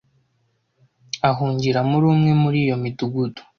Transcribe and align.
ahungira 1.29 1.79
muri 1.89 2.05
umwe 2.13 2.31
muri 2.41 2.57
iyo 2.65 2.75
midugudu 2.83 3.41